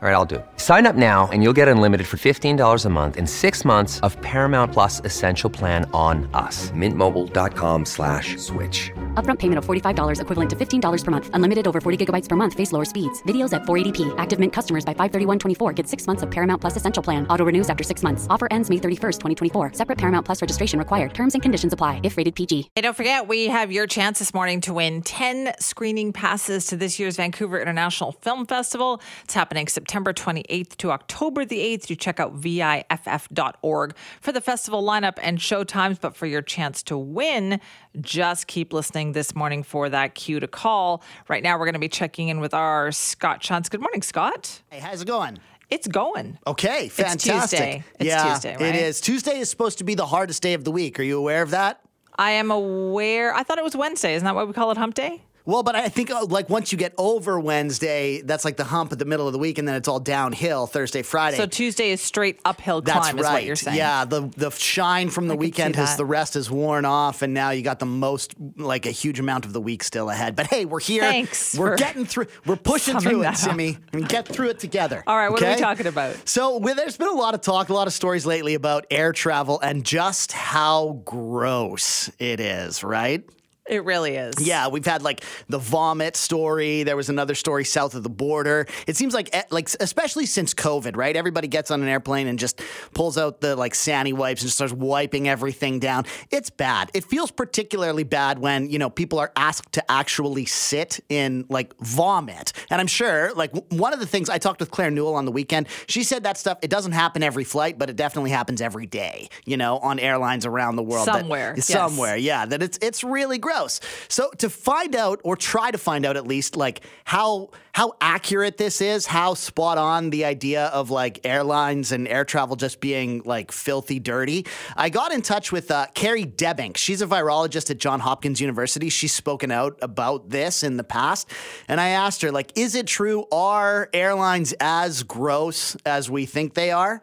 All 0.00 0.08
right, 0.08 0.14
I'll 0.14 0.24
do. 0.24 0.36
it. 0.36 0.46
Sign 0.58 0.86
up 0.86 0.94
now 0.94 1.28
and 1.32 1.42
you'll 1.42 1.52
get 1.52 1.66
unlimited 1.66 2.06
for 2.06 2.18
$15 2.18 2.84
a 2.84 2.88
month 2.88 3.16
in 3.16 3.26
six 3.26 3.64
months 3.64 3.98
of 4.06 4.16
Paramount 4.22 4.72
Plus 4.72 5.00
Essential 5.04 5.50
Plan 5.50 5.90
on 5.92 6.30
us. 6.34 6.70
Mintmobile.com 6.70 7.84
slash 7.84 8.36
switch. 8.36 8.92
Upfront 9.14 9.40
payment 9.40 9.58
of 9.58 9.66
$45 9.66 10.20
equivalent 10.20 10.50
to 10.50 10.54
$15 10.54 11.04
per 11.04 11.10
month. 11.10 11.30
Unlimited 11.32 11.66
over 11.66 11.80
40 11.80 12.06
gigabytes 12.06 12.28
per 12.28 12.36
month. 12.36 12.54
Face 12.54 12.70
lower 12.70 12.84
speeds. 12.84 13.20
Videos 13.24 13.52
at 13.52 13.62
480p. 13.62 14.14
Active 14.18 14.38
Mint 14.38 14.52
customers 14.52 14.84
by 14.84 14.94
531.24 14.94 15.74
get 15.74 15.88
six 15.88 16.06
months 16.06 16.22
of 16.22 16.30
Paramount 16.30 16.60
Plus 16.60 16.76
Essential 16.76 17.02
Plan. 17.02 17.26
Auto 17.26 17.44
renews 17.44 17.68
after 17.68 17.82
six 17.82 18.04
months. 18.04 18.28
Offer 18.30 18.46
ends 18.52 18.70
May 18.70 18.76
31st, 18.76 19.18
2024. 19.18 19.72
Separate 19.72 19.98
Paramount 19.98 20.24
Plus 20.24 20.40
registration 20.40 20.78
required. 20.78 21.12
Terms 21.12 21.34
and 21.34 21.42
conditions 21.42 21.72
apply 21.72 22.00
if 22.04 22.16
rated 22.16 22.36
PG. 22.36 22.70
Hey, 22.76 22.82
don't 22.82 22.96
forget, 22.96 23.26
we 23.26 23.48
have 23.48 23.72
your 23.72 23.88
chance 23.88 24.20
this 24.20 24.32
morning 24.32 24.60
to 24.60 24.74
win 24.74 25.02
10 25.02 25.54
screening 25.58 26.12
passes 26.12 26.66
to 26.66 26.76
this 26.76 27.00
year's 27.00 27.16
Vancouver 27.16 27.60
International 27.60 28.12
Film 28.12 28.46
Festival. 28.46 29.00
It's 29.24 29.34
happening 29.34 29.66
September 29.66 29.87
28th 29.88 30.76
to 30.76 30.92
October 30.92 31.44
the 31.44 31.58
8th. 31.58 31.90
You 31.90 31.96
check 31.96 32.20
out 32.20 32.34
VIFF.org 32.34 33.96
for 34.20 34.32
the 34.32 34.40
festival 34.40 34.82
lineup 34.82 35.18
and 35.22 35.40
show 35.40 35.64
times. 35.64 35.98
But 35.98 36.14
for 36.14 36.26
your 36.26 36.42
chance 36.42 36.82
to 36.84 36.96
win, 36.96 37.60
just 38.00 38.46
keep 38.46 38.72
listening 38.72 39.12
this 39.12 39.34
morning 39.34 39.62
for 39.62 39.88
that 39.88 40.14
cue 40.14 40.40
to 40.40 40.46
call. 40.46 41.02
Right 41.28 41.42
now, 41.42 41.58
we're 41.58 41.66
going 41.66 41.74
to 41.74 41.80
be 41.80 41.88
checking 41.88 42.28
in 42.28 42.40
with 42.40 42.54
our 42.54 42.92
Scott 42.92 43.40
Chance. 43.40 43.68
Good 43.68 43.80
morning, 43.80 44.02
Scott. 44.02 44.62
Hey, 44.70 44.78
how's 44.78 45.02
it 45.02 45.08
going? 45.08 45.38
It's 45.70 45.86
going. 45.86 46.38
Okay, 46.46 46.88
fantastic. 46.88 47.40
Tuesday. 47.40 47.84
It's 47.98 48.06
yeah, 48.06 48.28
Tuesday, 48.32 48.56
right? 48.56 48.74
It 48.74 48.76
is. 48.76 49.00
Tuesday 49.00 49.38
is 49.38 49.50
supposed 49.50 49.78
to 49.78 49.84
be 49.84 49.94
the 49.94 50.06
hardest 50.06 50.42
day 50.42 50.54
of 50.54 50.64
the 50.64 50.70
week. 50.70 50.98
Are 50.98 51.02
you 51.02 51.18
aware 51.18 51.42
of 51.42 51.50
that? 51.50 51.80
I 52.16 52.32
am 52.32 52.50
aware. 52.50 53.34
I 53.34 53.42
thought 53.42 53.58
it 53.58 53.64
was 53.64 53.76
Wednesday. 53.76 54.14
Isn't 54.14 54.24
that 54.24 54.34
why 54.34 54.44
we 54.44 54.52
call 54.52 54.70
it 54.70 54.78
Hump 54.78 54.94
Day? 54.94 55.22
Well, 55.48 55.62
but 55.62 55.74
I 55.74 55.88
think 55.88 56.10
uh, 56.10 56.26
like 56.26 56.50
once 56.50 56.72
you 56.72 56.76
get 56.76 56.92
over 56.98 57.40
Wednesday, 57.40 58.20
that's 58.20 58.44
like 58.44 58.58
the 58.58 58.64
hump 58.64 58.92
at 58.92 58.98
the 58.98 59.06
middle 59.06 59.26
of 59.26 59.32
the 59.32 59.38
week, 59.38 59.56
and 59.56 59.66
then 59.66 59.76
it's 59.76 59.88
all 59.88 59.98
downhill 59.98 60.66
Thursday, 60.66 61.00
Friday. 61.00 61.38
So 61.38 61.46
Tuesday 61.46 61.90
is 61.90 62.02
straight 62.02 62.38
uphill 62.44 62.82
that's 62.82 63.14
right. 63.14 63.18
is 63.18 63.24
what 63.24 63.44
you're 63.44 63.56
saying. 63.56 63.78
Yeah, 63.78 64.04
the 64.04 64.30
the 64.36 64.50
shine 64.50 65.08
from 65.08 65.26
the 65.26 65.32
I 65.32 65.38
weekend 65.38 65.76
has 65.76 65.96
the 65.96 66.04
rest 66.04 66.36
is 66.36 66.50
worn 66.50 66.84
off, 66.84 67.22
and 67.22 67.32
now 67.32 67.48
you 67.48 67.62
got 67.62 67.78
the 67.78 67.86
most 67.86 68.34
like 68.58 68.84
a 68.84 68.90
huge 68.90 69.20
amount 69.20 69.46
of 69.46 69.54
the 69.54 69.60
week 69.62 69.82
still 69.84 70.10
ahead. 70.10 70.36
But 70.36 70.48
hey, 70.48 70.66
we're 70.66 70.80
here. 70.80 71.00
Thanks 71.00 71.56
We're 71.56 71.78
getting 71.78 72.04
through. 72.04 72.26
We're 72.44 72.56
pushing 72.56 73.00
through 73.00 73.22
it. 73.22 73.34
Simi, 73.38 73.78
and 73.94 74.06
get 74.06 74.28
through 74.28 74.50
it 74.50 74.58
together. 74.58 75.02
All 75.06 75.16
right, 75.16 75.30
what 75.30 75.42
are 75.42 75.54
we 75.54 75.58
talking 75.58 75.86
about? 75.86 76.28
So 76.28 76.58
well, 76.58 76.74
there's 76.74 76.98
been 76.98 77.08
a 77.08 77.12
lot 77.12 77.32
of 77.32 77.40
talk, 77.40 77.70
a 77.70 77.72
lot 77.72 77.86
of 77.86 77.94
stories 77.94 78.26
lately 78.26 78.52
about 78.52 78.86
air 78.90 79.14
travel 79.14 79.58
and 79.60 79.82
just 79.82 80.32
how 80.32 81.00
gross 81.06 82.10
it 82.18 82.38
is, 82.38 82.84
right? 82.84 83.24
It 83.68 83.84
really 83.84 84.16
is. 84.16 84.34
Yeah, 84.40 84.68
we've 84.68 84.84
had 84.86 85.02
like 85.02 85.22
the 85.48 85.58
vomit 85.58 86.16
story. 86.16 86.82
There 86.84 86.96
was 86.96 87.08
another 87.08 87.34
story 87.34 87.64
south 87.64 87.94
of 87.94 88.02
the 88.02 88.08
border. 88.08 88.66
It 88.86 88.96
seems 88.96 89.12
like, 89.14 89.28
eh, 89.34 89.42
like 89.50 89.68
especially 89.80 90.26
since 90.26 90.54
COVID, 90.54 90.96
right? 90.96 91.14
Everybody 91.14 91.48
gets 91.48 91.70
on 91.70 91.82
an 91.82 91.88
airplane 91.88 92.26
and 92.28 92.38
just 92.38 92.60
pulls 92.94 93.18
out 93.18 93.40
the 93.40 93.56
like 93.56 93.74
sandy 93.74 94.12
wipes 94.12 94.42
and 94.42 94.50
starts 94.50 94.72
wiping 94.72 95.28
everything 95.28 95.78
down. 95.80 96.04
It's 96.30 96.50
bad. 96.50 96.90
It 96.94 97.04
feels 97.04 97.30
particularly 97.30 98.04
bad 98.04 98.38
when 98.38 98.70
you 98.70 98.78
know 98.78 98.88
people 98.90 99.18
are 99.18 99.32
asked 99.36 99.72
to 99.74 99.90
actually 99.90 100.46
sit 100.46 101.00
in 101.10 101.44
like 101.50 101.76
vomit. 101.80 102.52
And 102.70 102.80
I'm 102.80 102.86
sure 102.86 103.32
like 103.34 103.52
one 103.70 103.92
of 103.92 104.00
the 104.00 104.06
things 104.06 104.30
I 104.30 104.38
talked 104.38 104.60
with 104.60 104.70
Claire 104.70 104.90
Newell 104.90 105.14
on 105.14 105.24
the 105.26 105.32
weekend. 105.32 105.68
She 105.88 106.04
said 106.04 106.24
that 106.24 106.38
stuff. 106.38 106.58
It 106.62 106.70
doesn't 106.70 106.92
happen 106.92 107.22
every 107.22 107.44
flight, 107.44 107.78
but 107.78 107.90
it 107.90 107.96
definitely 107.96 108.30
happens 108.30 108.62
every 108.62 108.86
day. 108.86 109.28
You 109.44 109.56
know, 109.58 109.78
on 109.78 109.98
airlines 109.98 110.46
around 110.46 110.76
the 110.76 110.82
world. 110.82 111.06
that- 111.06 111.18
Somewhere, 111.18 111.52
yes. 111.56 111.66
somewhere 111.66 112.16
yeah 112.16 112.46
that 112.46 112.62
it's 112.62 112.78
it's 112.80 113.02
really 113.04 113.38
gross 113.38 113.57
so 113.66 114.30
to 114.38 114.48
find 114.48 114.94
out 114.94 115.20
or 115.24 115.36
try 115.36 115.70
to 115.70 115.78
find 115.78 116.06
out 116.06 116.16
at 116.16 116.26
least 116.26 116.56
like 116.56 116.80
how 117.04 117.50
how 117.72 117.92
accurate 118.00 118.56
this 118.56 118.80
is 118.80 119.06
how 119.06 119.34
spot 119.34 119.78
on 119.78 120.10
the 120.10 120.24
idea 120.24 120.66
of 120.66 120.90
like 120.90 121.20
airlines 121.24 121.92
and 121.92 122.06
air 122.08 122.24
travel 122.24 122.56
just 122.56 122.80
being 122.80 123.22
like 123.24 123.50
filthy 123.50 123.98
dirty 123.98 124.46
i 124.76 124.88
got 124.88 125.12
in 125.12 125.22
touch 125.22 125.50
with 125.50 125.70
uh, 125.70 125.86
Kari 125.94 126.24
Debbink. 126.24 126.76
She's 126.76 127.02
a 127.02 127.06
virologist 127.06 127.70
at 127.70 127.78
john 127.78 128.00
hopkins 128.00 128.40
university. 128.40 128.88
She's 128.88 129.12
spoken 129.12 129.50
out 129.50 129.78
about 129.82 130.30
this 130.30 130.62
in 130.62 130.76
the 130.76 130.84
past. 130.84 131.30
And 131.66 131.80
i 131.80 131.88
asked 131.88 132.22
her 132.22 132.30
like 132.30 132.52
is 132.56 132.74
it 132.74 132.86
true? 132.86 133.26
Are 133.32 133.88
airlines 133.92 134.54
as 134.60 135.02
gross 135.02 135.76
as 135.84 136.10
we 136.10 136.26
think 136.26 136.54
they 136.54 136.70
are? 136.70 137.02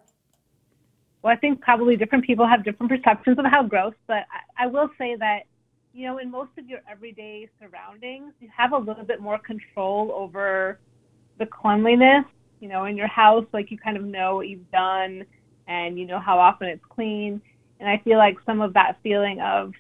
Well, 1.26 1.34
I 1.34 1.38
think 1.38 1.62
probably 1.62 1.96
different 1.96 2.24
people 2.24 2.48
have 2.48 2.64
different 2.64 2.92
perceptions 2.92 3.40
of 3.40 3.46
how 3.46 3.64
gross, 3.64 3.96
but 4.06 4.26
I, 4.58 4.66
I 4.66 4.68
will 4.68 4.92
say 4.96 5.16
that, 5.16 5.46
you 5.96 6.06
know, 6.06 6.18
in 6.18 6.30
most 6.30 6.50
of 6.60 6.68
your 6.68 6.80
everyday 6.92 7.48
surroundings, 7.58 8.34
you 8.42 8.50
have 8.56 8.74
a 8.74 8.78
little 8.78 9.06
bit 9.06 9.22
more 9.22 9.40
control 9.40 10.12
over 10.14 10.78
the 11.40 11.46
cleanliness. 11.46 12.26
You 12.60 12.68
know, 12.68 12.86
in 12.86 12.98
your 12.98 13.08
house, 13.08 13.46
like 13.54 13.72
you 13.72 13.78
kind 13.78 13.96
of 13.96 14.04
know 14.04 14.36
what 14.36 14.50
you've 14.50 14.70
done 14.72 15.24
and 15.68 15.98
you 15.98 16.06
know 16.06 16.20
how 16.20 16.38
often 16.38 16.68
it's 16.68 16.84
clean. 16.90 17.42
And 17.80 17.90
I 17.90 18.02
feel 18.04 18.18
like 18.18 18.36
some 18.46 18.60
of 18.60 18.74
that 18.74 18.98
feeling 19.04 19.40
of 19.40 19.72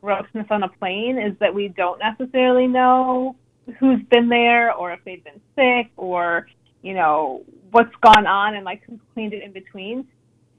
grossness 0.00 0.46
on 0.50 0.62
a 0.62 0.68
plane 0.68 1.18
is 1.18 1.36
that 1.40 1.54
we 1.54 1.68
don't 1.68 1.98
necessarily 1.98 2.66
know 2.66 3.36
who's 3.78 4.00
been 4.10 4.28
there 4.28 4.72
or 4.72 4.92
if 4.92 5.00
they've 5.04 5.24
been 5.24 5.40
sick 5.54 5.92
or, 5.98 6.46
you 6.82 6.94
know, 6.94 7.42
what's 7.72 7.94
gone 8.02 8.26
on 8.26 8.54
and 8.54 8.64
like 8.64 8.82
who's 8.86 9.00
cleaned 9.12 9.34
it 9.34 9.42
in 9.42 9.52
between. 9.52 10.06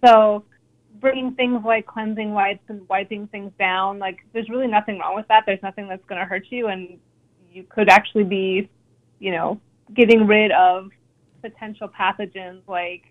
So 0.06 0.44
bringing 1.00 1.34
things 1.36 1.62
like 1.66 1.86
cleansing 1.86 2.32
wipes 2.34 2.64
and 2.68 2.88
wiping 2.90 3.28
things 3.28 3.52
down, 3.58 4.00
like 4.00 4.20
there's 4.34 4.50
really 4.50 4.68
nothing 4.68 5.00
wrong 5.00 5.16
with 5.16 5.28
that. 5.28 5.44
There's 5.46 5.64
nothing 5.64 5.88
that's 5.88 6.06
going 6.06 6.20
to 6.20 6.26
hurt 6.26 6.46
you, 6.50 6.68
and 6.68 6.98
you 7.52 7.64
could 7.64 7.90
actually 7.90 8.24
be, 8.24 8.70
you 9.20 9.32
know, 9.32 9.60
getting 9.94 10.28
rid 10.28 10.52
of 10.52 10.90
potential 11.42 11.88
pathogens 11.88 12.62
like 12.68 13.04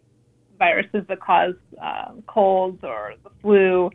viruses 0.59 1.03
that 1.09 1.21
cause 1.21 1.54
um, 1.81 2.22
colds 2.26 2.78
or 2.82 3.15
the 3.25 3.31
flu 3.41 3.91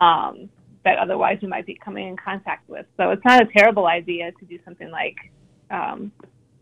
um, 0.00 0.48
that 0.84 0.98
otherwise 0.98 1.38
you 1.40 1.48
might 1.48 1.66
be 1.66 1.78
coming 1.82 2.08
in 2.08 2.16
contact 2.16 2.68
with. 2.68 2.86
So 2.96 3.10
it's 3.10 3.24
not 3.24 3.42
a 3.42 3.46
terrible 3.56 3.86
idea 3.86 4.32
to 4.32 4.44
do 4.44 4.58
something 4.64 4.90
like 4.90 5.16
um, 5.70 6.12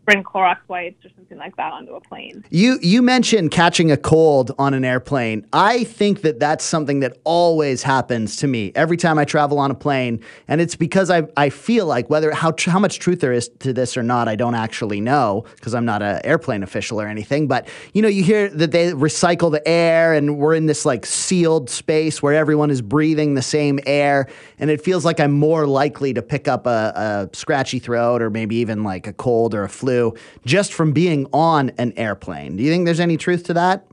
bring 0.09 0.23
Clorox 0.23 0.57
wipes 0.67 1.05
or 1.05 1.09
something 1.15 1.37
like 1.37 1.55
that 1.57 1.71
onto 1.71 1.93
a 1.93 2.01
plane. 2.01 2.43
You 2.49 2.79
you 2.81 3.01
mentioned 3.03 3.51
catching 3.51 3.91
a 3.91 3.97
cold 3.97 4.51
on 4.57 4.73
an 4.73 4.83
airplane. 4.83 5.45
I 5.53 5.83
think 5.83 6.21
that 6.21 6.39
that's 6.39 6.65
something 6.65 7.01
that 7.01 7.17
always 7.23 7.83
happens 7.83 8.37
to 8.37 8.47
me 8.47 8.71
every 8.73 8.97
time 8.97 9.19
I 9.19 9.25
travel 9.25 9.59
on 9.59 9.69
a 9.69 9.75
plane, 9.75 10.23
and 10.47 10.61
it's 10.61 10.75
because 10.75 11.11
I 11.11 11.27
I 11.37 11.49
feel 11.49 11.85
like 11.85 12.09
whether 12.09 12.31
how 12.31 12.51
tr- 12.51 12.71
how 12.71 12.79
much 12.79 12.97
truth 12.99 13.19
there 13.19 13.33
is 13.33 13.49
to 13.59 13.71
this 13.71 13.95
or 13.97 14.03
not, 14.03 14.27
I 14.27 14.35
don't 14.35 14.55
actually 14.55 14.99
know 14.99 15.45
because 15.55 15.75
I'm 15.75 15.85
not 15.85 16.01
an 16.01 16.21
airplane 16.23 16.63
official 16.63 16.99
or 16.99 17.07
anything. 17.07 17.47
But 17.47 17.67
you 17.93 18.01
know, 18.01 18.07
you 18.07 18.23
hear 18.23 18.49
that 18.49 18.71
they 18.71 18.91
recycle 18.91 19.51
the 19.51 19.65
air, 19.67 20.13
and 20.15 20.39
we're 20.39 20.55
in 20.55 20.65
this 20.65 20.85
like 20.85 21.05
sealed 21.05 21.69
space 21.69 22.21
where 22.21 22.33
everyone 22.33 22.71
is 22.71 22.81
breathing 22.81 23.35
the 23.35 23.43
same 23.43 23.79
air, 23.85 24.27
and 24.57 24.71
it 24.71 24.81
feels 24.81 25.05
like 25.05 25.19
I'm 25.19 25.33
more 25.33 25.67
likely 25.67 26.15
to 26.15 26.23
pick 26.23 26.47
up 26.47 26.65
a, 26.65 27.29
a 27.31 27.35
scratchy 27.35 27.77
throat 27.77 28.23
or 28.23 28.31
maybe 28.31 28.55
even 28.55 28.83
like 28.83 29.05
a 29.05 29.13
cold 29.13 29.53
or 29.53 29.63
a 29.63 29.69
flu 29.69 29.98
just 30.45 30.73
from 30.73 30.91
being 30.91 31.27
on 31.33 31.71
an 31.77 31.93
airplane. 31.95 32.57
Do 32.57 32.63
you 32.63 32.71
think 32.71 32.85
there's 32.85 32.99
any 32.99 33.17
truth 33.17 33.43
to 33.45 33.53
that? 33.53 33.85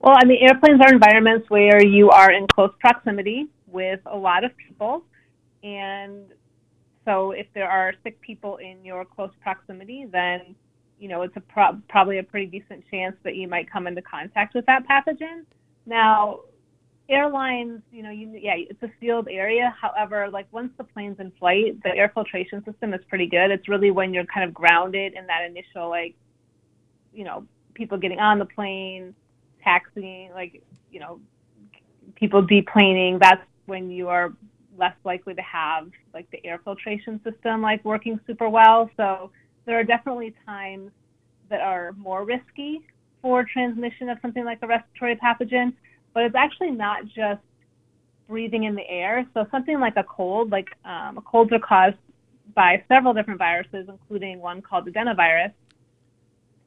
Well, 0.00 0.14
I 0.16 0.24
mean, 0.24 0.38
airplanes 0.40 0.80
are 0.80 0.92
environments 0.92 1.50
where 1.50 1.84
you 1.84 2.10
are 2.10 2.30
in 2.30 2.46
close 2.46 2.72
proximity 2.80 3.48
with 3.66 4.00
a 4.06 4.16
lot 4.16 4.44
of 4.44 4.52
people. 4.56 5.02
And 5.62 6.26
so 7.04 7.32
if 7.32 7.46
there 7.54 7.68
are 7.68 7.94
sick 8.04 8.20
people 8.20 8.56
in 8.58 8.84
your 8.84 9.04
close 9.04 9.32
proximity, 9.42 10.06
then, 10.10 10.54
you 11.00 11.08
know, 11.08 11.22
it's 11.22 11.36
a 11.36 11.40
pro- 11.40 11.80
probably 11.88 12.18
a 12.18 12.22
pretty 12.22 12.46
decent 12.46 12.84
chance 12.90 13.16
that 13.24 13.34
you 13.34 13.48
might 13.48 13.70
come 13.70 13.86
into 13.86 14.02
contact 14.02 14.54
with 14.54 14.66
that 14.66 14.86
pathogen. 14.88 15.44
Now, 15.84 16.40
airlines, 17.08 17.80
you 17.90 18.02
know, 18.02 18.10
you, 18.10 18.30
yeah, 18.40 18.54
it's 18.56 18.82
a 18.82 18.90
sealed 19.00 19.28
area. 19.30 19.74
However, 19.80 20.28
like 20.30 20.46
once 20.52 20.70
the 20.76 20.84
plane's 20.84 21.18
in 21.20 21.32
flight, 21.38 21.82
the 21.82 21.90
air 21.96 22.10
filtration 22.12 22.62
system 22.64 22.92
is 22.92 23.00
pretty 23.08 23.26
good. 23.26 23.50
It's 23.50 23.68
really 23.68 23.90
when 23.90 24.12
you're 24.12 24.26
kind 24.26 24.46
of 24.46 24.54
grounded 24.54 25.14
in 25.14 25.26
that 25.26 25.44
initial, 25.48 25.88
like, 25.88 26.14
you 27.12 27.24
know, 27.24 27.46
people 27.74 27.98
getting 27.98 28.18
on 28.18 28.38
the 28.38 28.44
plane, 28.44 29.14
taxiing, 29.62 30.30
like, 30.32 30.62
you 30.90 31.00
know, 31.00 31.20
people 32.14 32.46
deplaning. 32.46 33.18
That's 33.20 33.42
when 33.66 33.90
you 33.90 34.08
are 34.08 34.32
less 34.78 34.94
likely 35.04 35.34
to 35.34 35.42
have 35.42 35.88
like 36.14 36.30
the 36.30 36.44
air 36.46 36.60
filtration 36.64 37.20
system 37.24 37.60
like 37.60 37.84
working 37.84 38.18
super 38.26 38.48
well. 38.48 38.90
So 38.96 39.30
there 39.66 39.78
are 39.78 39.84
definitely 39.84 40.34
times 40.46 40.90
that 41.50 41.60
are 41.60 41.92
more 41.92 42.24
risky 42.24 42.80
for 43.20 43.44
transmission 43.44 44.08
of 44.08 44.18
something 44.22 44.44
like 44.44 44.58
a 44.62 44.66
respiratory 44.66 45.16
pathogen 45.16 45.72
but 46.14 46.24
it's 46.24 46.34
actually 46.34 46.70
not 46.70 47.06
just 47.06 47.40
breathing 48.28 48.64
in 48.64 48.74
the 48.74 48.88
air. 48.88 49.26
So 49.34 49.46
something 49.50 49.80
like 49.80 49.96
a 49.96 50.04
cold, 50.04 50.50
like 50.50 50.68
um, 50.84 51.20
colds 51.24 51.52
are 51.52 51.58
caused 51.58 51.96
by 52.54 52.82
several 52.88 53.14
different 53.14 53.38
viruses, 53.38 53.86
including 53.88 54.40
one 54.40 54.62
called 54.62 54.86
adenovirus. 54.86 55.52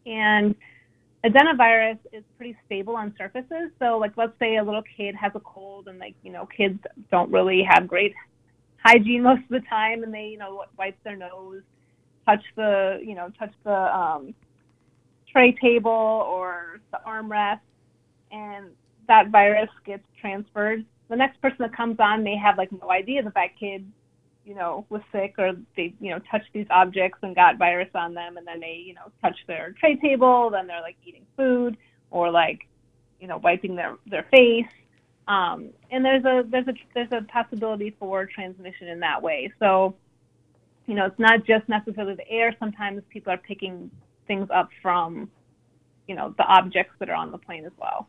And 0.06 0.56
adenovirus 1.24 2.00
is 2.12 2.24
pretty 2.38 2.58
stable 2.66 2.96
on 2.96 3.14
surfaces. 3.18 3.72
So, 3.80 3.98
like, 3.98 4.14
let's 4.18 4.34
say 4.40 4.58
a 4.58 4.64
little 4.64 4.84
kid 4.98 5.16
has 5.16 5.32
a 5.36 5.40
cold, 5.40 5.88
and 5.88 6.00
like, 6.00 6.16
you 6.24 6.32
know, 6.32 6.46
kids 6.46 6.80
don't 7.12 7.32
really 7.32 7.64
have 7.70 7.88
great 7.88 8.14
hygiene 8.84 9.24
most 9.24 9.44
of 9.44 9.50
the 9.50 9.68
time, 9.70 10.04
and 10.04 10.14
they, 10.14 10.28
you 10.28 10.38
know, 10.38 10.64
wipe 10.78 10.98
their 11.04 11.16
nose, 11.16 11.62
touch 12.26 12.44
the, 12.56 13.00
you 13.04 13.16
know, 13.16 13.32
touch 13.38 13.54
the 13.64 13.72
um, 13.72 14.34
tray 15.32 15.56
table 15.62 15.92
or 15.92 16.80
the 16.92 17.00
armrest, 17.08 17.60
and 18.32 18.68
that 19.12 19.30
virus 19.30 19.69
gets 19.86 20.04
transferred. 20.19 20.86
The 21.10 21.16
next 21.18 21.42
person 21.42 21.58
that 21.60 21.75
comes 21.75 21.98
on 22.00 22.24
may 22.24 22.38
have 22.38 22.58
like 22.58 22.72
no 22.72 22.90
idea 22.90 23.22
that 23.24 23.34
that 23.34 23.60
kid 23.60 23.86
you 24.46 24.56
know, 24.56 24.86
was 24.90 25.02
sick 25.12 25.36
or 25.38 25.54
they, 25.78 25.94
you 26.00 26.10
know, 26.10 26.19
touched 26.31 26.50
these 26.54 26.66
objects 26.72 27.19
and 27.22 27.36
got 27.36 27.58
virus 27.58 27.90
on 27.94 28.13
them 28.13 28.38
and 28.38 28.48
then 28.48 28.60
they, 28.60 28.84
you 28.86 28.94
know, 28.94 29.12
touch 29.22 29.38
their 29.48 29.74
tray 29.80 29.96
table, 29.98 30.50
then 30.50 30.68
they're 30.68 30.81
like 30.81 30.98
eating 31.06 31.25
food 31.38 31.78
or 32.10 32.31
like, 32.31 32.68
you 33.19 33.28
know, 33.28 33.38
wiping 33.38 33.75
their, 33.75 33.98
their 34.08 34.25
face. 34.31 34.66
Um, 35.28 35.69
and 35.92 36.04
there's 36.04 36.25
a 36.25 36.44
there's 36.50 36.68
a 36.68 36.74
there's 36.96 37.12
a 37.12 37.22
possibility 37.22 37.96
for 38.00 38.25
transmission 38.25 38.88
in 38.88 39.00
that 39.02 39.22
way. 39.22 39.54
So, 39.60 39.96
you 40.88 40.96
know, 40.96 41.06
it's 41.06 41.19
not 41.19 41.46
just 41.46 41.69
necessarily 41.69 42.16
the 42.16 42.28
air. 42.28 42.56
Sometimes 42.60 43.04
people 43.10 43.31
are 43.31 43.38
picking 43.38 43.92
things 44.28 44.50
up 44.54 44.69
from, 44.81 45.30
you 46.08 46.16
know, 46.16 46.34
the 46.38 46.44
objects 46.44 46.96
that 47.00 47.10
are 47.10 47.16
on 47.16 47.31
the 47.31 47.38
plane 47.38 47.66
as 47.66 47.72
well. 47.80 48.08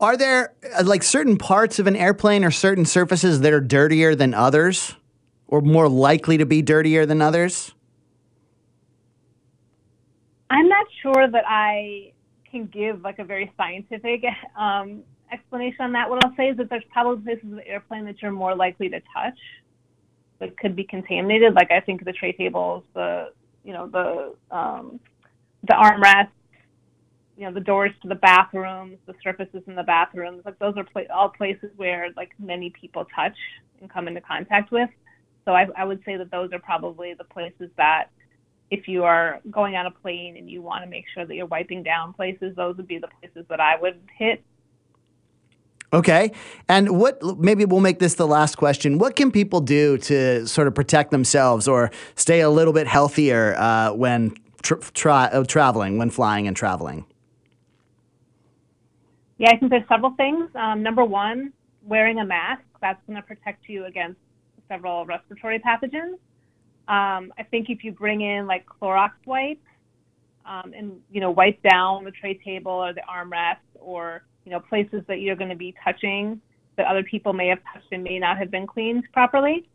Are 0.00 0.16
there 0.16 0.54
uh, 0.78 0.84
like 0.84 1.02
certain 1.02 1.36
parts 1.36 1.78
of 1.78 1.86
an 1.86 1.96
airplane 1.96 2.44
or 2.44 2.50
certain 2.50 2.84
surfaces 2.84 3.40
that 3.40 3.52
are 3.52 3.60
dirtier 3.60 4.14
than 4.14 4.34
others? 4.34 4.96
or 5.48 5.60
more 5.60 5.88
likely 5.88 6.36
to 6.38 6.46
be 6.46 6.62
dirtier 6.62 7.06
than 7.06 7.22
others? 7.22 7.74
I'm 10.50 10.68
not 10.68 10.86
sure 11.02 11.28
that 11.30 11.44
I 11.46 12.12
can 12.50 12.66
give 12.66 13.02
like 13.02 13.18
a 13.18 13.24
very 13.24 13.52
scientific 13.56 14.24
um, 14.58 15.02
explanation 15.32 15.80
on 15.80 15.92
that. 15.92 16.08
What 16.08 16.24
I'll 16.24 16.34
say 16.36 16.48
is 16.48 16.56
that 16.56 16.70
there's 16.70 16.84
probably 16.92 17.22
places 17.22 17.50
of 17.50 17.56
the 17.56 17.66
airplane 17.68 18.04
that 18.06 18.20
you're 18.22 18.32
more 18.32 18.54
likely 18.54 18.88
to 18.88 19.00
touch 19.12 19.38
that 20.40 20.58
could 20.58 20.74
be 20.74 20.84
contaminated. 20.84 21.54
Like 21.54 21.70
I 21.70 21.80
think 21.80 22.04
the 22.04 22.12
tray 22.12 22.32
tables, 22.32 22.84
the 22.94 23.30
you 23.64 23.72
know 23.72 23.86
the 23.86 24.34
um, 24.54 25.00
the 25.62 25.74
armrests, 25.74 26.28
you 27.36 27.44
know 27.44 27.52
the 27.52 27.60
doors 27.60 27.92
to 28.02 28.08
the 28.08 28.14
bathrooms, 28.14 28.98
the 29.06 29.14
surfaces 29.22 29.62
in 29.66 29.74
the 29.74 29.82
bathrooms. 29.82 30.42
Like 30.44 30.58
those 30.58 30.74
are 30.76 30.86
all 31.12 31.28
places 31.28 31.70
where 31.76 32.08
like 32.16 32.30
many 32.38 32.70
people 32.70 33.06
touch 33.14 33.36
and 33.80 33.90
come 33.90 34.08
into 34.08 34.20
contact 34.20 34.70
with. 34.70 34.90
So 35.44 35.52
I, 35.52 35.66
I 35.76 35.84
would 35.84 36.02
say 36.04 36.16
that 36.16 36.30
those 36.30 36.52
are 36.52 36.58
probably 36.58 37.14
the 37.14 37.24
places 37.24 37.70
that 37.76 38.06
if 38.70 38.88
you 38.88 39.04
are 39.04 39.40
going 39.50 39.76
on 39.76 39.86
a 39.86 39.90
plane 39.90 40.36
and 40.36 40.50
you 40.50 40.62
want 40.62 40.84
to 40.84 40.90
make 40.90 41.04
sure 41.12 41.26
that 41.26 41.34
you're 41.34 41.46
wiping 41.46 41.82
down 41.82 42.12
places, 42.12 42.56
those 42.56 42.76
would 42.76 42.88
be 42.88 42.98
the 42.98 43.08
places 43.20 43.44
that 43.50 43.60
I 43.60 43.76
would 43.76 44.00
hit. 44.16 44.42
Okay. 45.92 46.32
And 46.68 46.98
what, 46.98 47.22
maybe 47.38 47.64
we'll 47.64 47.80
make 47.80 48.00
this 48.00 48.14
the 48.14 48.26
last 48.26 48.56
question. 48.56 48.98
What 48.98 49.14
can 49.14 49.30
people 49.30 49.60
do 49.60 49.96
to 49.98 50.46
sort 50.46 50.66
of 50.66 50.74
protect 50.74 51.12
themselves 51.12 51.68
or 51.68 51.90
stay 52.16 52.40
a 52.40 52.50
little 52.50 52.72
bit 52.72 52.88
healthier 52.88 53.54
uh, 53.56 53.92
when 53.92 54.34
tra- 54.62 54.80
tra- 54.92 55.44
traveling, 55.46 55.98
when 55.98 56.10
flying 56.10 56.48
and 56.48 56.56
traveling? 56.56 57.06
Yeah, 59.38 59.50
I 59.50 59.56
think 59.56 59.70
there's 59.70 59.88
several 59.88 60.14
things. 60.16 60.48
Um, 60.54 60.82
number 60.82 61.04
one, 61.04 61.52
wearing 61.82 62.18
a 62.18 62.24
mask. 62.24 62.62
That's 62.80 63.00
going 63.06 63.16
to 63.16 63.22
protect 63.22 63.68
you 63.68 63.86
against 63.86 64.18
several 64.68 65.04
respiratory 65.06 65.58
pathogens. 65.58 66.18
Um, 66.86 67.32
I 67.38 67.42
think 67.50 67.70
if 67.70 67.82
you 67.82 67.92
bring 67.92 68.20
in 68.20 68.46
like 68.46 68.64
Clorox 68.66 69.12
wipes 69.26 69.60
um, 70.46 70.72
and 70.76 71.00
you 71.10 71.20
know 71.20 71.30
wipe 71.30 71.62
down 71.62 72.04
the 72.04 72.10
tray 72.10 72.38
table 72.44 72.72
or 72.72 72.92
the 72.92 73.02
armrest 73.10 73.56
or 73.80 74.22
you 74.44 74.52
know 74.52 74.60
places 74.60 75.02
that 75.08 75.20
you're 75.20 75.36
going 75.36 75.50
to 75.50 75.56
be 75.56 75.74
touching 75.82 76.40
that 76.76 76.86
other 76.86 77.02
people 77.02 77.32
may 77.32 77.48
have 77.48 77.60
touched 77.72 77.86
and 77.92 78.02
may 78.02 78.18
not 78.18 78.36
have 78.36 78.50
been 78.50 78.66
cleaned 78.66 79.04
properly. 79.12 79.68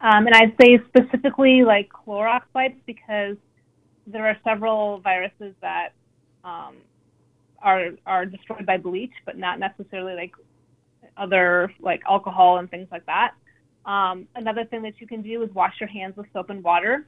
Um, 0.00 0.26
and 0.26 0.34
I'd 0.34 0.54
say 0.60 0.78
specifically 0.88 1.64
like 1.64 1.88
Clorox 1.90 2.42
wipes 2.54 2.80
because 2.86 3.36
there 4.06 4.26
are 4.26 4.36
several 4.44 5.00
viruses 5.00 5.54
that 5.60 5.90
um, 6.44 6.76
are 7.62 7.90
are 8.06 8.26
destroyed 8.26 8.66
by 8.66 8.76
bleach, 8.76 9.12
but 9.24 9.36
not 9.36 9.58
necessarily 9.58 10.14
like 10.14 10.32
other 11.16 11.72
like 11.80 12.02
alcohol 12.08 12.58
and 12.58 12.70
things 12.70 12.88
like 12.90 13.06
that. 13.06 13.34
Um, 13.84 14.26
another 14.34 14.64
thing 14.64 14.82
that 14.82 15.00
you 15.00 15.06
can 15.06 15.22
do 15.22 15.42
is 15.42 15.54
wash 15.54 15.74
your 15.80 15.88
hands 15.88 16.16
with 16.16 16.26
soap 16.32 16.50
and 16.50 16.62
water. 16.62 17.06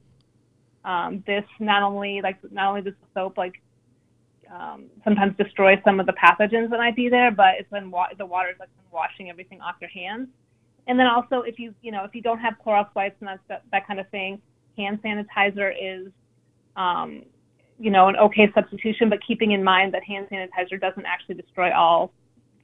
Um, 0.85 1.23
this 1.27 1.43
not 1.59 1.83
only 1.83 2.21
like 2.21 2.37
not 2.51 2.69
only 2.69 2.81
does 2.81 2.93
the 3.01 3.19
soap 3.19 3.37
like 3.37 3.61
um, 4.51 4.85
sometimes 5.03 5.35
destroy 5.37 5.79
some 5.83 5.99
of 5.99 6.05
the 6.05 6.13
pathogens 6.13 6.69
that 6.69 6.77
might 6.77 6.95
be 6.95 7.09
there, 7.09 7.31
but 7.31 7.55
it's 7.59 7.69
when 7.69 7.91
wa- 7.91 8.09
the 8.17 8.25
water 8.25 8.49
is 8.49 8.55
like 8.59 8.69
washing 8.91 9.29
everything 9.29 9.61
off 9.61 9.75
your 9.81 9.89
hands. 9.89 10.29
And 10.87 10.97
then 10.97 11.05
also 11.05 11.41
if 11.41 11.59
you 11.59 11.73
you 11.81 11.91
know 11.91 12.03
if 12.05 12.15
you 12.15 12.21
don't 12.21 12.39
have 12.39 12.55
Clorox 12.65 12.87
wipes 12.95 13.15
and 13.19 13.27
that 13.27 13.39
that, 13.49 13.63
that 13.71 13.85
kind 13.85 13.99
of 13.99 14.09
thing, 14.09 14.41
hand 14.77 14.99
sanitizer 15.03 15.73
is 15.79 16.11
um, 16.75 17.23
you 17.79 17.89
know 17.89 18.07
an 18.07 18.15
okay 18.17 18.51
substitution, 18.53 19.09
but 19.09 19.19
keeping 19.25 19.51
in 19.51 19.63
mind 19.63 19.93
that 19.93 20.03
hand 20.03 20.27
sanitizer 20.31 20.79
doesn't 20.79 21.05
actually 21.05 21.35
destroy 21.35 21.73
all 21.73 22.11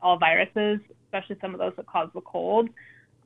all 0.02 0.18
viruses, 0.18 0.80
especially 1.06 1.38
some 1.42 1.54
of 1.54 1.60
those 1.60 1.74
that 1.78 1.88
cause 1.88 2.10
the 2.14 2.22
cold 2.22 2.70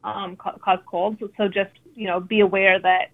um, 0.04 0.36
cause 0.36 0.80
colds. 0.86 1.22
So 1.38 1.48
just 1.48 1.72
you 1.96 2.08
know, 2.08 2.20
be 2.20 2.40
aware 2.40 2.80
that 2.80 3.12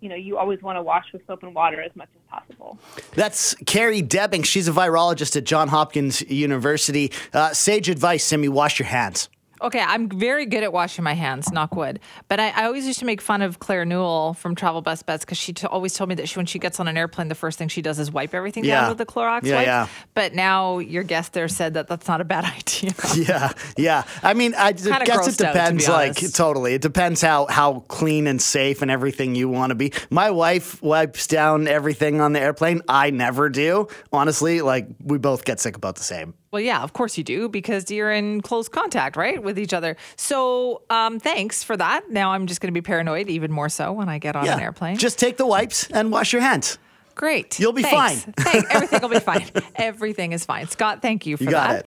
you 0.00 0.08
know 0.08 0.14
you 0.14 0.38
always 0.38 0.62
want 0.62 0.76
to 0.76 0.82
wash 0.82 1.04
with 1.12 1.22
soap 1.26 1.42
and 1.42 1.54
water 1.54 1.80
as 1.82 1.94
much 1.94 2.08
as 2.14 2.40
possible. 2.40 2.78
That's 3.14 3.54
Kari 3.66 4.02
Debbink. 4.02 4.44
She's 4.44 4.68
a 4.68 4.72
virologist 4.72 5.36
at 5.36 5.44
Johns 5.44 5.70
Hopkins 5.70 6.22
University. 6.22 7.12
Uh, 7.32 7.52
sage 7.52 7.88
advice, 7.88 8.24
Simi: 8.24 8.48
wash 8.48 8.78
your 8.78 8.88
hands. 8.88 9.28
Okay, 9.62 9.80
I'm 9.80 10.08
very 10.08 10.44
good 10.46 10.62
at 10.62 10.72
washing 10.72 11.04
my 11.04 11.14
hands, 11.14 11.52
knock 11.52 11.74
wood. 11.76 12.00
But 12.28 12.40
I, 12.40 12.48
I 12.50 12.64
always 12.64 12.86
used 12.86 12.98
to 12.98 13.04
make 13.04 13.20
fun 13.20 13.42
of 13.42 13.58
Claire 13.60 13.84
Newell 13.84 14.34
from 14.34 14.54
Travel 14.54 14.82
Best 14.82 15.06
Bets 15.06 15.24
because 15.24 15.38
she 15.38 15.52
t- 15.52 15.66
always 15.66 15.94
told 15.94 16.08
me 16.08 16.16
that 16.16 16.28
she, 16.28 16.38
when 16.38 16.46
she 16.46 16.58
gets 16.58 16.80
on 16.80 16.88
an 16.88 16.96
airplane, 16.96 17.28
the 17.28 17.34
first 17.34 17.58
thing 17.58 17.68
she 17.68 17.80
does 17.82 17.98
is 17.98 18.10
wipe 18.10 18.34
everything 18.34 18.64
Yeah. 18.64 18.80
down 18.82 18.88
with 18.90 18.98
the 18.98 19.06
Clorox 19.06 19.44
Yeah, 19.44 19.54
wipes. 19.56 19.66
yeah. 19.66 19.86
But 20.14 20.34
now 20.34 20.78
your 20.78 21.04
guest 21.04 21.32
there 21.32 21.48
said 21.48 21.74
that 21.74 21.86
that's 21.88 22.08
not 22.08 22.20
a 22.20 22.24
bad 22.24 22.44
idea. 22.56 22.92
Yeah, 23.16 23.52
yeah. 23.76 24.02
I 24.22 24.34
mean, 24.34 24.54
I 24.56 24.72
Kinda 24.72 25.04
guess 25.04 25.28
it 25.28 25.30
grossed 25.36 25.44
out, 25.44 25.52
to 25.52 25.58
depends. 25.58 25.88
like 25.88 26.32
totally, 26.32 26.74
it 26.74 26.82
depends 26.82 27.20
how 27.22 27.46
how 27.46 27.80
clean 27.88 28.26
and 28.26 28.42
safe 28.42 28.82
and 28.82 28.90
everything 28.90 29.34
you 29.34 29.48
want 29.48 29.70
to 29.70 29.74
be. 29.76 29.92
My 30.10 30.30
wife 30.30 30.82
wipes 30.82 31.26
down 31.26 31.68
everything 31.68 32.20
on 32.20 32.32
the 32.32 32.40
airplane. 32.40 32.82
I 32.88 33.10
never 33.10 33.48
do. 33.48 33.86
Honestly, 34.12 34.60
like 34.60 34.88
we 35.02 35.18
both 35.18 35.44
get 35.44 35.60
sick 35.60 35.76
about 35.76 35.96
the 35.96 36.02
same. 36.04 36.34
Well, 36.50 36.60
yeah, 36.60 36.82
of 36.82 36.92
course 36.92 37.16
you 37.16 37.24
do 37.24 37.48
because 37.48 37.90
you're 37.90 38.10
in 38.12 38.42
close 38.42 38.68
contact, 38.68 39.16
right, 39.16 39.42
with 39.42 39.51
each 39.58 39.72
other. 39.74 39.96
So, 40.16 40.82
um, 40.90 41.18
thanks 41.20 41.62
for 41.62 41.76
that. 41.76 42.10
Now 42.10 42.32
I'm 42.32 42.46
just 42.46 42.60
going 42.60 42.68
to 42.72 42.78
be 42.78 42.82
paranoid 42.82 43.28
even 43.28 43.50
more 43.52 43.68
so 43.68 43.92
when 43.92 44.08
I 44.08 44.18
get 44.18 44.36
on 44.36 44.44
Yeah, 44.44 44.54
an 44.54 44.60
airplane. 44.60 44.96
Just 44.96 45.18
take 45.18 45.36
the 45.36 45.46
wipes 45.46 45.90
and 45.90 46.10
wash 46.10 46.32
your 46.32 46.42
hands. 46.42 46.78
great. 47.14 47.60
You'll 47.60 47.72
be 47.74 47.82
Thanks. 47.82 48.24
fine. 48.24 48.32
Thanks. 48.34 48.68
Everything 48.74 49.00
will 49.02 49.08
be 49.10 49.18
fine. 49.32 49.44
Everything 49.76 50.32
is 50.32 50.44
fine. 50.44 50.66
Scott, 50.68 51.02
thank 51.02 51.26
you 51.26 51.36
for 51.36 51.44
You 51.44 51.50
got 51.50 51.68
that. 51.68 51.76
it. 51.76 51.80